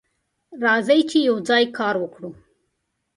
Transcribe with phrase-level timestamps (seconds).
[0.63, 2.31] راځه چې یوځای کار وکړو.